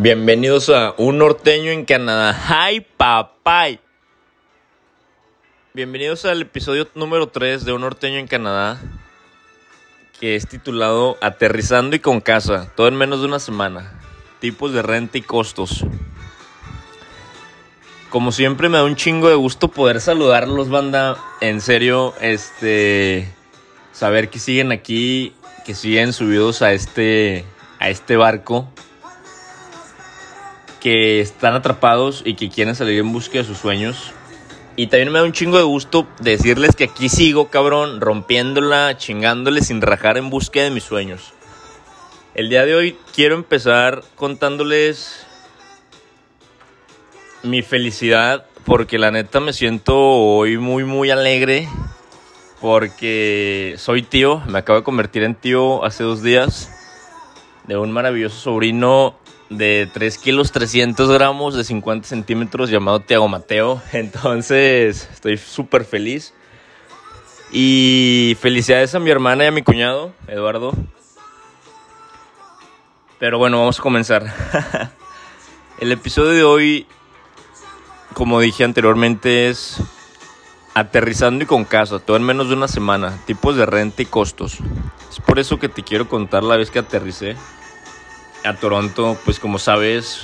[0.00, 2.32] Bienvenidos a Un Norteño en Canadá.
[2.32, 3.80] ¡Hi, papay!
[5.74, 8.80] Bienvenidos al episodio número 3 de Un Norteño en Canadá,
[10.20, 14.00] que es titulado Aterrizando y con casa, todo en menos de una semana.
[14.38, 15.84] Tipos de renta y costos.
[18.08, 21.16] Como siempre me da un chingo de gusto poder saludarlos, banda.
[21.40, 23.28] En serio, este
[23.90, 25.34] saber que siguen aquí,
[25.66, 27.44] que siguen subidos a este
[27.80, 28.72] a este barco
[30.80, 34.12] que están atrapados y que quieren salir en búsqueda de sus sueños.
[34.76, 39.62] Y también me da un chingo de gusto decirles que aquí sigo, cabrón, rompiéndola, chingándole
[39.62, 41.32] sin rajar en búsqueda de mis sueños.
[42.34, 45.26] El día de hoy quiero empezar contándoles
[47.42, 51.68] mi felicidad porque la neta me siento hoy muy muy alegre
[52.60, 56.70] porque soy tío, me acabo de convertir en tío hace dos días
[57.66, 59.16] de un maravilloso sobrino
[59.50, 63.82] de 3 kilos 300 gramos de 50 centímetros llamado Tiago Mateo.
[63.92, 66.34] Entonces estoy súper feliz.
[67.50, 70.72] Y felicidades a mi hermana y a mi cuñado, Eduardo.
[73.18, 74.26] Pero bueno, vamos a comenzar.
[75.80, 76.86] El episodio de hoy,
[78.12, 79.80] como dije anteriormente, es
[80.74, 84.58] aterrizando y con casa, todo en menos de una semana, tipos de renta y costos.
[85.10, 87.34] Es por eso que te quiero contar la vez que aterricé
[88.48, 90.22] a Toronto, pues como sabes,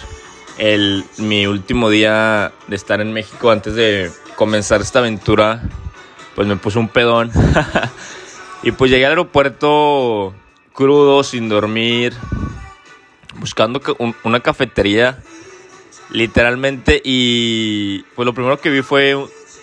[0.59, 5.63] el, mi último día de estar en México antes de comenzar esta aventura,
[6.35, 7.31] pues me puse un pedón.
[8.63, 10.35] y pues llegué al aeropuerto
[10.73, 12.15] crudo, sin dormir,
[13.37, 13.81] buscando
[14.25, 15.23] una cafetería,
[16.11, 17.01] literalmente.
[17.05, 19.17] Y pues lo primero que vi fue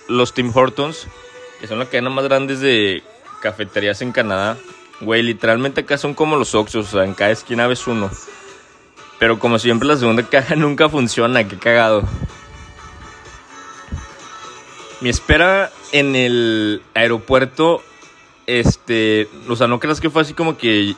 [0.07, 1.07] los Tim Hortons,
[1.59, 3.03] que son la cadena más grandes de
[3.41, 4.57] cafeterías en Canadá.
[4.99, 8.11] Güey, literalmente acá son como los Oxxos, o sea, en cada esquina ves uno.
[9.21, 12.01] Pero como siempre la segunda caja nunca funciona, qué cagado.
[14.99, 17.83] Mi espera en el aeropuerto,
[18.47, 20.95] este, o sea, no creas que fue así como que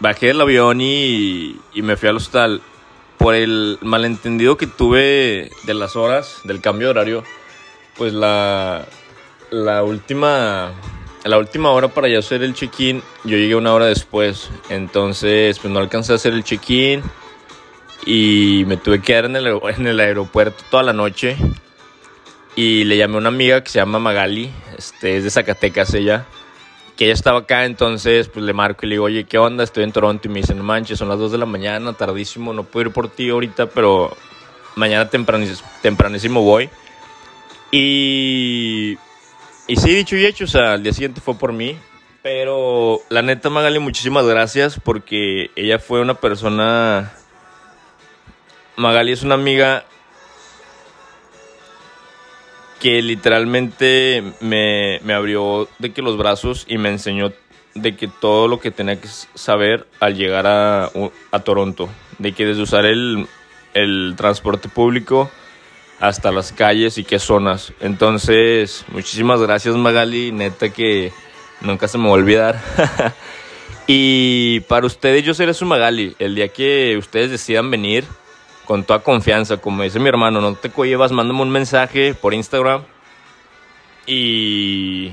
[0.00, 2.60] bajé del avión y, y me fui al hostal.
[3.16, 7.24] Por el malentendido que tuve de las horas del cambio de horario,
[7.96, 8.84] pues la,
[9.82, 10.72] última
[11.24, 14.50] la última hora para ya hacer el check-in, yo llegué una hora después.
[14.68, 17.02] Entonces, pues no alcancé a hacer el check-in
[18.04, 21.36] y me tuve que quedar en el, en el aeropuerto toda la noche
[22.56, 26.26] y le llamé a una amiga que se llama Magali, este, es de Zacatecas ella,
[26.96, 29.64] que ella estaba acá, entonces pues le marco y le digo, oye, ¿qué onda?
[29.64, 32.52] Estoy en Toronto y me dice, no manches, son las 2 de la mañana, tardísimo,
[32.52, 34.14] no puedo ir por ti ahorita, pero
[34.74, 36.68] mañana tempranísimo, tempranísimo voy.
[37.70, 38.98] Y,
[39.66, 41.78] y sí, dicho y hecho, o sea, el día siguiente fue por mí,
[42.22, 47.14] pero la neta Magali, muchísimas gracias porque ella fue una persona
[48.76, 49.84] Magali es una amiga
[52.80, 57.32] que literalmente me, abrió de que los brazos y me enseñó
[57.74, 60.90] de que todo lo que tenía que saber al llegar a,
[61.44, 61.88] Toronto.
[62.18, 63.28] De que desde usar el,
[63.74, 65.30] el transporte público
[66.00, 67.72] hasta las calles y qué zonas.
[67.78, 71.12] Entonces, muchísimas gracias Magali, neta que
[71.60, 72.60] nunca se me va a olvidar.
[73.86, 76.16] y para ustedes yo seré su Magali.
[76.18, 78.04] El día que ustedes decidan venir,
[78.72, 82.84] con toda confianza, como dice mi hermano, no te llevas, mándame un mensaje por Instagram
[84.06, 85.12] y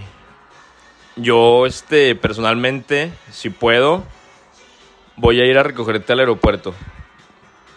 [1.18, 4.06] yo este personalmente, si puedo,
[5.18, 6.74] voy a ir a recogerte al aeropuerto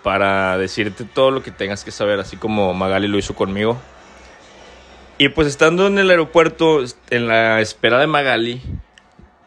[0.04, 3.76] para decirte todo lo que tengas que saber, así como Magali lo hizo conmigo.
[5.18, 8.62] Y pues estando en el aeropuerto, en la espera de Magali,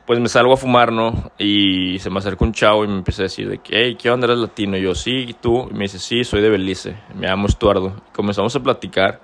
[0.06, 1.32] pues me salgo a fumar, ¿no?
[1.38, 4.12] Y se me acerca un chavo y me empieza a decir de que, hey, ¿qué
[4.12, 4.78] onda eres latino?
[4.78, 5.68] Y yo, sí, ¿y tú?
[5.72, 7.96] Y me dice, sí, soy de Belice, me llamo Estuardo.
[8.10, 9.22] Y comenzamos a platicar,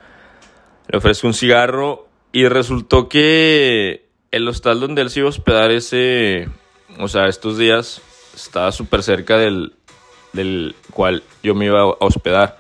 [0.88, 5.72] le ofrezco un cigarro y resultó que el hostal donde él se iba a hospedar
[5.72, 6.48] ese,
[7.00, 8.02] o sea, estos días,
[8.34, 9.74] estaba súper cerca del,
[10.34, 12.58] del cual yo me iba a hospedar.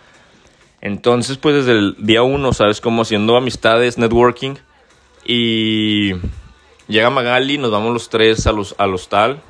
[0.81, 2.81] Entonces, pues desde el día uno, ¿sabes?
[2.81, 4.56] Como haciendo amistades, networking
[5.25, 6.13] y
[6.92, 9.42] Llega Magali, nos vamos los tres a los, al hostal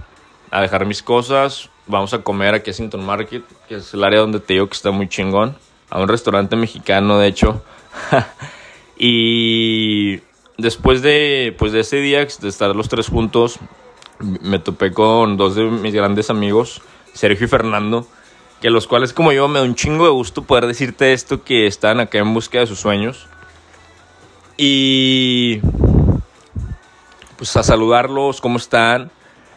[0.52, 1.72] a dejar mis cosas.
[1.88, 4.92] Vamos a comer a Kensington Market, que es el área donde te digo que está
[4.92, 5.58] muy chingón.
[5.90, 7.64] A un restaurante mexicano, de hecho.
[8.96, 10.20] y
[10.60, 13.58] después de, pues de ese día, de estar los tres juntos,
[14.20, 16.84] me topé con dos de mis grandes amigos,
[17.14, 18.06] Sergio y Fernando,
[18.62, 21.66] que los cuales como yo me da un chingo de gusto poder decirte esto, que
[21.66, 23.26] están acá en búsqueda de sus sueños.
[24.58, 25.60] Y
[27.42, 29.10] pues a saludarlos, cómo están.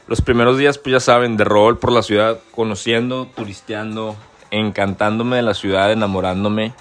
[0.07, 4.17] Los primeros días, pues ya saben, de rol por la ciudad, conociendo, turisteando,
[4.51, 6.73] encantándome de la ciudad, enamorándome,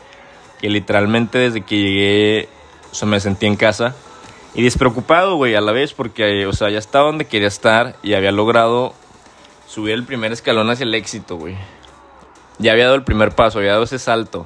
[0.62, 2.50] que literalmente desde que llegué,
[2.90, 3.94] o sea, me sentí en casa.
[4.56, 8.14] Y despreocupado, güey, a la vez, porque, o sea, ya estaba donde quería estar y
[8.14, 8.94] había logrado
[9.68, 11.58] subir el primer escalón hacia el éxito, güey.
[12.60, 14.46] Ya había dado el primer paso, había dado ese salto.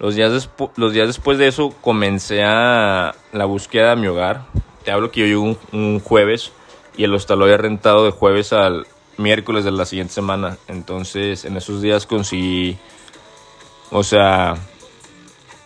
[0.00, 4.42] Los días, los días después de eso comencé a la búsqueda de mi hogar.
[4.84, 6.52] Te hablo que yo llego un, jueves
[6.96, 8.86] y el hostal lo había rentado de jueves al
[9.16, 10.58] miércoles de la siguiente semana.
[10.68, 12.76] Entonces, en esos días conseguí,
[13.90, 14.56] o sea,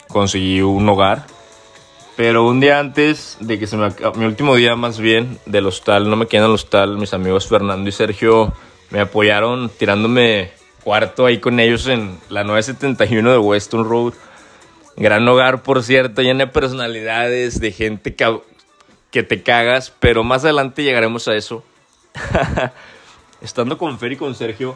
[0.09, 1.27] conseguí un hogar.
[2.17, 6.09] Pero un día antes de que se me mi último día más bien del hostal,
[6.09, 8.55] no me quedan en el hostal, mis amigos Fernando y Sergio
[8.91, 10.51] me apoyaron tirándome
[10.83, 14.15] cuarto ahí con ellos en la 971 de Weston Road.
[14.97, 18.15] Gran hogar, por cierto, lleno de personalidades, de gente
[19.17, 21.63] que, te cagas, pero más adelante llegaremos a eso.
[23.41, 24.75] Estando con Fer y con Sergio,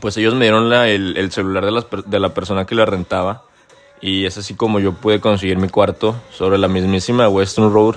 [0.00, 3.44] pues ellos me dieron el, celular de, de la persona que la rentaba.
[4.00, 7.96] Y es así como yo pude conseguir mi cuarto sobre la mismísima Western Road.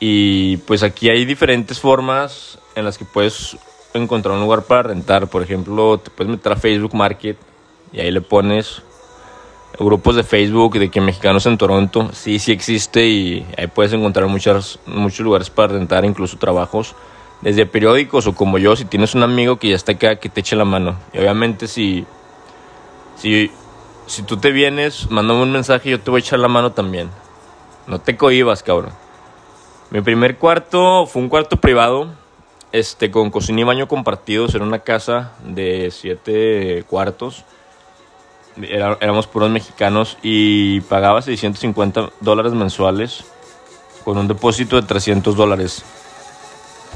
[0.00, 3.56] Y pues aquí hay diferentes formas en las que puedes
[3.94, 5.28] encontrar un lugar para rentar.
[5.28, 7.36] Por ejemplo, te puedes meter a Facebook Market
[7.92, 8.82] y ahí le pones
[9.78, 12.10] grupos de Facebook de que mexicanos en Toronto.
[12.12, 16.94] Sí, sí existe y ahí puedes encontrar muchos muchos lugares para rentar, incluso trabajos.
[17.40, 20.40] Desde periódicos o como yo, si tienes un amigo que ya está acá, que te
[20.40, 20.96] eche la mano.
[21.12, 22.06] Y obviamente si,
[23.16, 23.50] si
[24.06, 27.10] si tú te vienes, mándame un mensaje yo te voy a echar la mano también.
[27.86, 28.92] No te cohibas, cabrón.
[29.90, 32.08] Mi primer cuarto fue un cuarto privado,
[32.72, 34.54] este, con cocina y baño compartidos.
[34.54, 37.44] Era una casa de siete cuartos.
[38.56, 43.24] Éramos puros mexicanos y pagaba 650 dólares mensuales
[44.04, 45.84] con un depósito de 300 dólares.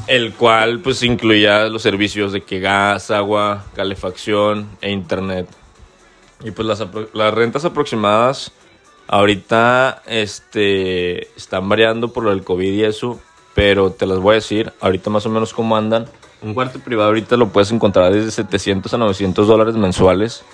[0.06, 5.48] El cual pues incluía los servicios de que gas, agua, calefacción e internet.
[6.44, 8.52] Y pues las, las rentas aproximadas
[9.08, 13.18] ahorita este, están variando por del COVID y eso,
[13.54, 16.06] pero te las voy a decir ahorita más o menos cómo andan.
[16.42, 20.44] Un cuarto privado ahorita lo puedes encontrar desde 700 a 900 dólares mensuales.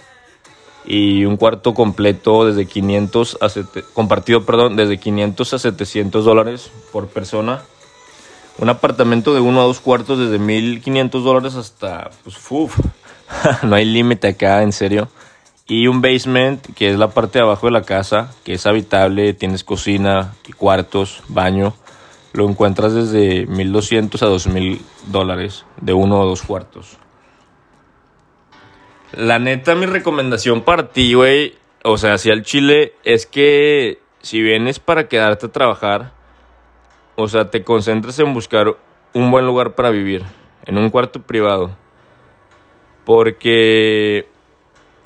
[0.84, 3.48] Y un cuarto completo desde 500 a
[3.92, 7.62] compartido, perdón, desde 500 a 700 dólares por persona.
[8.58, 12.78] Un apartamento de uno a dos cuartos desde 1500 dólares hasta, pues, uff,
[13.62, 15.08] no hay límite acá, en serio.
[15.66, 19.32] Y un basement, que es la parte de abajo de la casa, que es habitable,
[19.32, 21.74] tienes cocina y cuartos, baño.
[22.32, 26.98] Lo encuentras desde 1200 a 2000 dólares, de uno o dos cuartos.
[29.12, 31.54] La neta, mi recomendación para ti, güey,
[31.84, 36.12] o sea, hacia el Chile, es que si vienes para quedarte a trabajar,
[37.16, 38.76] o sea, te concentres en buscar
[39.12, 40.22] un buen lugar para vivir,
[40.64, 41.76] en un cuarto privado.
[43.04, 44.28] Porque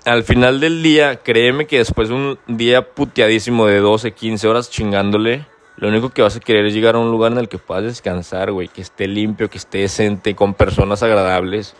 [0.05, 4.71] al final del día, créeme que después de un día puteadísimo de 12, 15 horas
[4.71, 7.59] chingándole, lo único que vas a querer es llegar a un lugar en el que
[7.59, 11.75] puedas descansar, güey, que esté limpio, que esté decente, con personas agradables.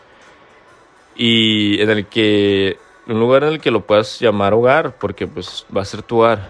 [1.17, 5.67] Y en el que, un lugar en el que lo puedas llamar hogar, porque pues
[5.75, 6.49] va a ser tu hogar.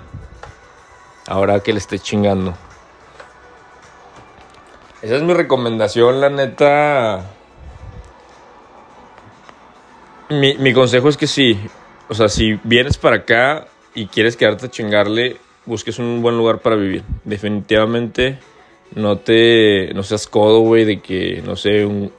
[1.26, 2.54] Ahora que le esté chingando.
[5.02, 7.36] Esa es mi recomendación, la neta
[10.28, 11.58] mi, mi consejo es que sí,
[12.08, 16.60] o sea, si vienes para acá y quieres quedarte a chingarle, busques un buen lugar
[16.60, 17.02] para vivir.
[17.24, 18.38] Definitivamente
[18.94, 22.12] no te, no seas codo, güey, de que, no sé, un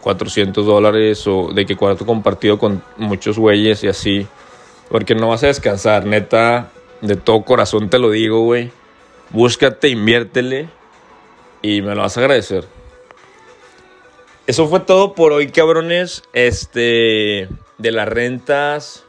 [0.00, 4.26] 400 dólares o de que cuarto compartido con muchos güeyes y así.
[4.88, 8.70] Porque no vas a descansar, neta, de todo corazón te lo digo, güey.
[9.30, 10.68] Búscate, inviértele
[11.62, 12.64] y me lo vas a agradecer.
[14.46, 16.22] Eso fue todo por hoy, cabrones.
[16.32, 19.04] Este, de las rentas,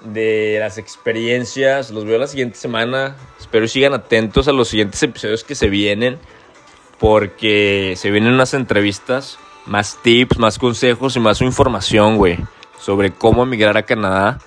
[0.00, 1.90] de las experiencias.
[1.90, 3.16] Los veo la siguiente semana.
[3.38, 6.18] Espero sigan atentos a los siguientes episodios que se vienen.
[6.98, 9.38] Porque se vienen unas entrevistas,
[9.70, 12.38] más tips, más consejos y más información, güey.
[12.80, 14.40] Sobre cómo emigrar a Canadá.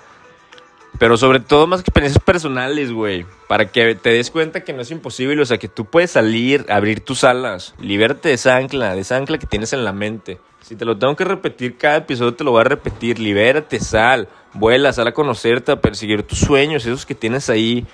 [0.98, 3.24] Pero sobre todo más experiencias personales, güey.
[3.48, 5.40] Para que te des cuenta que no es imposible.
[5.40, 7.74] O sea, que tú puedes salir, abrir tus alas.
[7.80, 10.40] Libérate de esa ancla, de esa ancla que tienes en la mente.
[10.60, 13.18] Si te lo tengo que repetir cada episodio, te lo voy a repetir.
[13.18, 14.28] Libérate, sal.
[14.52, 17.86] Vuela, sal a conocerte, a perseguir tus sueños, esos que tienes ahí.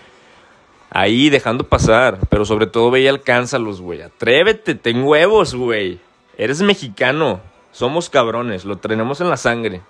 [0.90, 2.18] Ahí dejando pasar.
[2.28, 4.02] Pero sobre todo ve y alcánzalos, güey.
[4.02, 6.00] Atrévete, ten huevos, güey.
[6.40, 7.38] Eres mexicano.
[7.70, 9.82] Somos cabrones, lo tenemos en la sangre.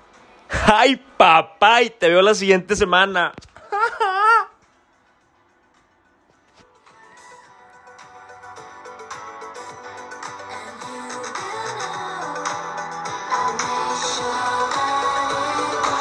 [0.67, 1.81] ¡Ay, papá!
[1.83, 3.33] Y te veo la siguiente semana.